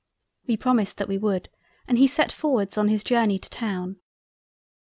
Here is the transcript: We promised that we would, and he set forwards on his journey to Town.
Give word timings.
We 0.47 0.57
promised 0.57 0.97
that 0.97 1.07
we 1.07 1.19
would, 1.19 1.47
and 1.87 1.99
he 1.99 2.07
set 2.07 2.31
forwards 2.31 2.75
on 2.75 2.87
his 2.87 3.03
journey 3.03 3.37
to 3.37 3.49
Town. 3.51 3.97